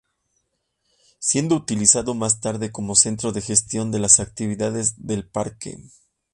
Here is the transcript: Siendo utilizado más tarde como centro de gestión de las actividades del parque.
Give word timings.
Siendo 1.19 1.53
utilizado 1.55 2.15
más 2.15 2.39
tarde 2.41 2.71
como 2.71 2.95
centro 2.95 3.31
de 3.33 3.41
gestión 3.41 3.91
de 3.91 3.99
las 3.99 4.19
actividades 4.19 4.95
del 5.05 5.27
parque. 5.29 5.77